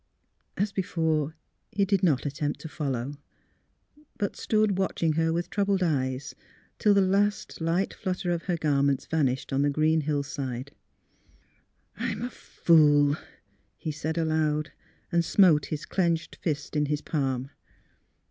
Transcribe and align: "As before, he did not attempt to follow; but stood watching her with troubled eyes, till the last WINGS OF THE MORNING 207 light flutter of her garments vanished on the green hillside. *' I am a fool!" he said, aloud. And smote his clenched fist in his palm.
"As 0.63 0.71
before, 0.71 1.35
he 1.71 1.85
did 1.85 2.01
not 2.01 2.25
attempt 2.25 2.59
to 2.61 2.67
follow; 2.67 3.17
but 4.17 4.35
stood 4.35 4.79
watching 4.79 5.13
her 5.13 5.31
with 5.31 5.51
troubled 5.51 5.83
eyes, 5.83 6.33
till 6.79 6.95
the 6.95 7.01
last 7.01 7.59
WINGS 7.59 7.59
OF 7.59 7.59
THE 7.59 7.65
MORNING 7.65 7.87
207 7.89 8.01
light 8.01 8.03
flutter 8.03 8.31
of 8.33 8.47
her 8.47 8.57
garments 8.57 9.05
vanished 9.05 9.53
on 9.53 9.61
the 9.61 9.69
green 9.69 10.01
hillside. 10.01 10.71
*' 11.05 11.55
I 11.99 12.09
am 12.09 12.23
a 12.23 12.31
fool!" 12.31 13.15
he 13.77 13.91
said, 13.91 14.17
aloud. 14.17 14.71
And 15.11 15.23
smote 15.23 15.67
his 15.67 15.85
clenched 15.85 16.37
fist 16.37 16.75
in 16.75 16.87
his 16.87 17.01
palm. 17.01 17.51